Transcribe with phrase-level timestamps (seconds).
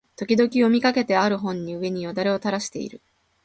[0.15, 3.03] 時々読みかけてある本の上に涎をたらしている